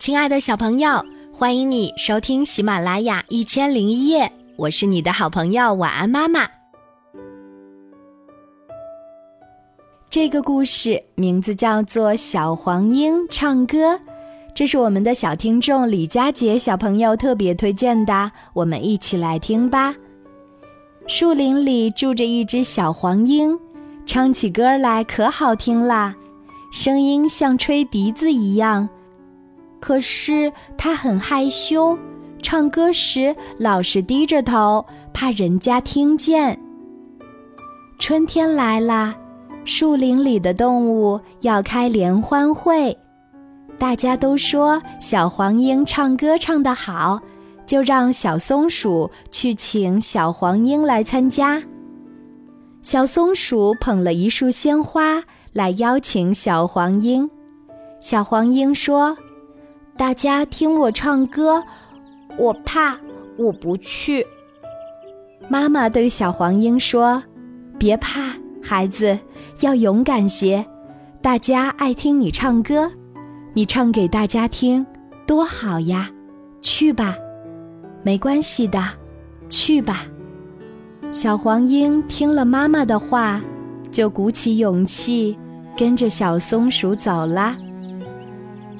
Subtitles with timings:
[0.00, 6.48] 亲爱的小朋友，欢迎你收听喜马拉雅一千零一夜，我是你的好朋友晚安妈妈。
[10.08, 13.94] 这个故事名字叫做《小黄莺唱歌》，
[14.54, 19.94] 这是我们的小听众李佳杰小朋友特别推荐的，我们一起来听吧。
[21.06, 23.54] 树林里住着一只小黄莺，
[24.06, 26.16] 唱起歌来可好听啦，
[26.72, 28.88] 声音像吹笛子一样。
[29.80, 31.98] 可是他很害羞，
[32.42, 36.60] 唱歌时老是低着头，怕人家听见。
[37.98, 39.14] 春天来啦，
[39.64, 42.96] 树林里的动物要开联欢会，
[43.78, 47.20] 大家都说小黄莺唱歌唱得好，
[47.66, 51.62] 就让小松鼠去请小黄莺来参加。
[52.82, 57.28] 小松鼠捧了一束鲜花来邀请小黄莺，
[58.00, 59.16] 小黄莺说。
[60.00, 61.62] 大家听我唱歌，
[62.38, 62.98] 我怕，
[63.36, 64.26] 我不去。
[65.46, 67.22] 妈妈对小黄莺说
[67.78, 69.18] ：“别怕，孩子，
[69.60, 70.64] 要勇敢些。
[71.20, 72.90] 大家爱听你唱歌，
[73.52, 74.86] 你唱给大家听，
[75.26, 76.10] 多好呀！
[76.62, 77.14] 去吧，
[78.02, 78.82] 没关系的，
[79.50, 80.06] 去吧。”
[81.12, 83.38] 小黄莺听了妈妈的话，
[83.92, 85.38] 就鼓起勇气，
[85.76, 87.54] 跟着小松鼠走了。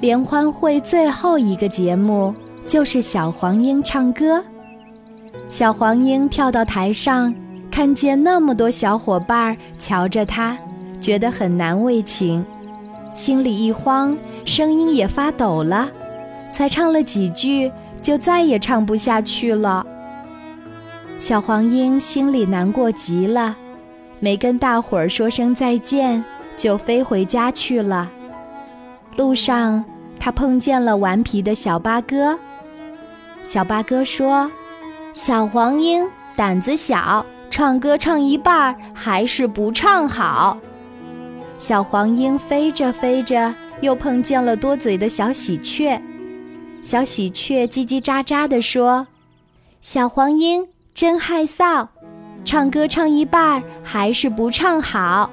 [0.01, 2.35] 联欢会最后一个节目
[2.67, 4.43] 就是小黄莺唱歌。
[5.51, 7.35] 小黄莺跳到台上，
[7.71, 10.57] 看见那么多小伙伴瞧着他，
[11.03, 12.43] 觉得很难为情，
[13.13, 15.91] 心里一慌，声音也发抖了。
[16.51, 19.87] 才唱了几句，就再也唱不下去了。
[21.19, 23.55] 小黄莺心里难过极了，
[24.19, 26.25] 没跟大伙儿说声再见，
[26.57, 28.11] 就飞回家去了。
[29.17, 29.85] 路上，
[30.21, 32.39] 他碰见了顽皮的小八哥。
[33.43, 34.53] 小八哥说
[35.13, 40.59] ：“小黄莺胆子小，唱歌唱一半还是不唱好。”
[41.57, 46.01] 小黄莺飞着飞着，又碰见了多嘴的小喜鹊。
[46.83, 49.07] 小喜鹊叽叽喳喳地说
[49.81, 51.89] ：“小黄莺真害臊，
[52.45, 55.31] 唱歌唱一半还是不唱好。”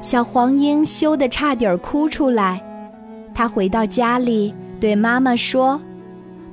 [0.00, 2.62] 小黄莺羞得差点哭出来，
[3.38, 5.80] 他回到家里对妈妈说：“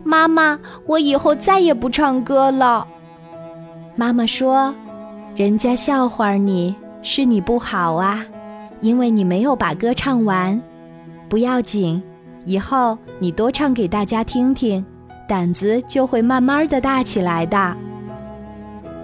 [0.05, 2.87] 妈妈，我以后再也不唱歌了。”
[3.97, 4.71] 妈妈说
[5.35, 8.23] ：“人家笑话你是你不好啊，
[8.81, 10.61] 因为你没有把歌唱完。
[11.27, 12.03] 不要紧，
[12.43, 14.85] 以后你多唱给大家听听，
[15.27, 17.75] 胆子就会慢慢的大起来的。”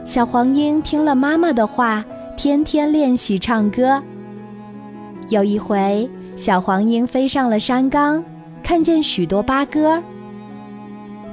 [0.05, 2.05] 小黄莺听了妈妈的话，
[2.37, 3.99] 天天练习唱歌。
[5.29, 6.07] 有一回，
[6.41, 8.25] 小黄莺飞上了山岗，
[8.63, 10.01] 看见许多八哥，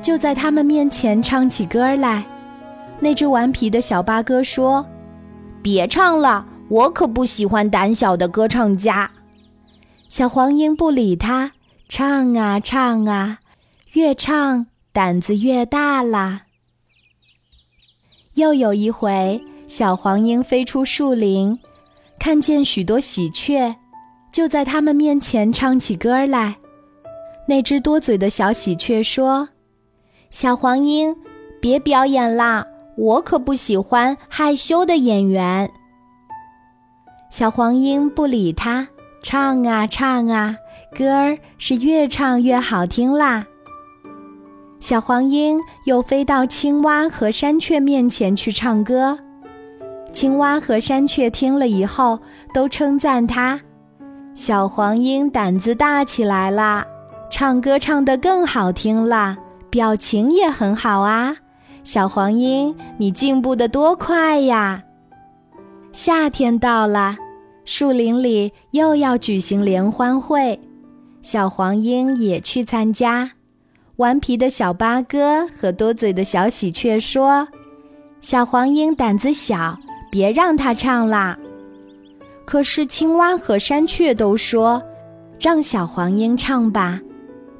[0.02, 2.22] 就在他们面前唱起歌来。
[3.00, 4.84] 那只顽皮的小八哥说
[5.64, 9.10] ：“别唱了，我可不喜欢胆小的歌唱家。”
[10.08, 11.52] 小黄莺不理他，
[11.88, 13.38] 唱啊唱啊，
[13.92, 16.42] 越唱胆子越大啦。
[18.34, 21.58] 又有一回，小黄莺飞出树林，
[22.18, 23.74] 看见许多喜鹊。
[24.32, 26.56] 就在他们面前唱起歌来，
[27.48, 29.48] 那只多嘴的小喜鹊说
[30.30, 31.16] ：“小黄莺，
[31.60, 32.64] 别表演啦，
[32.96, 35.70] 我可不喜欢害羞的演员。”
[37.30, 38.88] 小黄莺不理他，
[39.22, 40.56] 唱啊唱啊，
[40.96, 43.46] 歌儿是越唱越好听啦。
[44.80, 49.18] 小黄莺又飞到青蛙和山雀面前去唱歌，
[50.12, 52.20] 青蛙和山雀听了以后
[52.54, 53.60] 都称赞它。
[54.38, 56.86] 小黄莺胆子大起来啦，
[57.28, 59.36] 唱歌唱得更好听啦，
[59.68, 61.36] 表情也很好啊。
[61.82, 64.84] 小黄莺，你进步得多快呀！
[65.90, 67.16] 夏天到了，
[67.64, 70.60] 树林里又要举行联欢会，
[71.20, 73.32] 小黄莺也去参加。
[73.96, 77.48] 顽皮的小八哥和多嘴的小喜鹊说
[78.22, 79.76] ：“小黄莺胆子小，
[80.12, 81.36] 别让它唱啦。”
[82.50, 84.82] 可是青蛙和山雀都说
[85.38, 86.98] ：“让小黄莺唱吧，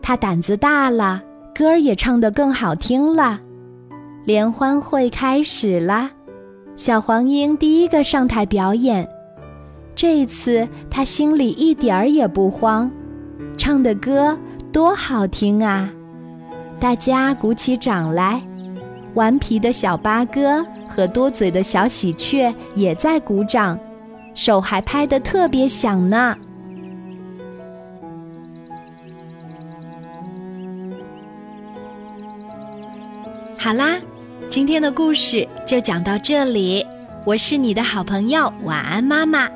[0.00, 1.22] 它胆子大了，
[1.54, 3.38] 歌儿也唱得更好听了。”
[4.24, 6.10] 联欢会开始啦，
[6.74, 9.06] 小黄莺第一个上台表演。
[9.94, 12.90] 这次他心里一点儿也不慌，
[13.58, 14.38] 唱的歌
[14.72, 15.92] 多好听啊！
[16.80, 18.42] 大家鼓起掌来，
[19.12, 23.78] 顽皮的小八哥和多嘴的小喜鹊也在鼓掌。
[24.38, 26.36] 手还拍得特别响呢。
[33.58, 33.96] 好啦
[34.48, 36.86] 今天的故事就讲到这里。
[37.26, 39.48] 我是你的好朋友晚安妈妈。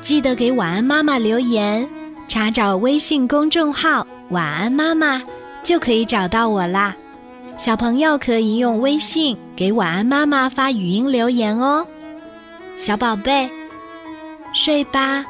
[0.00, 1.86] 记得给晚安妈妈留言
[2.28, 5.20] 查找微信公众号晚安妈妈
[5.64, 6.94] 就可以找到我啦。
[7.56, 11.84] 小朋友可以用微信给晚安妈妈发语音留言哦。
[12.76, 13.50] 小宝贝
[14.56, 15.22] 睡吧，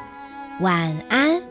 [0.61, 1.46] 晚安。